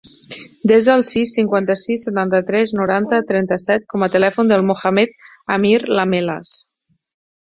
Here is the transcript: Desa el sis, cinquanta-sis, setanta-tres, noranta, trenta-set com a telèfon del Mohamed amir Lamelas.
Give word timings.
Desa 0.69 0.93
el 0.99 1.03
sis, 1.09 1.33
cinquanta-sis, 1.37 2.05
setanta-tres, 2.07 2.73
noranta, 2.79 3.19
trenta-set 3.33 3.85
com 3.95 4.07
a 4.07 4.09
telèfon 4.19 4.49
del 4.53 4.65
Mohamed 4.71 5.15
amir 5.57 5.79
Lamelas. 5.99 6.57